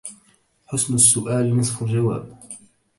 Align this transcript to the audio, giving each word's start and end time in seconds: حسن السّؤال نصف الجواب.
حسن 0.65 0.93
السّؤال 0.93 1.57
نصف 1.57 1.83
الجواب. 1.83 2.39